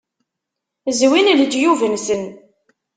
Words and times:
Zwin 0.99 1.33
leǧyub-nnsen. 1.39 2.23